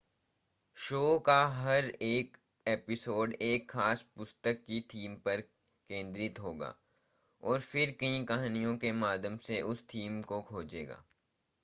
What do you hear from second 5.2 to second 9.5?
पर केंद्रित होगा और फिर कई कहानियों के माध्यम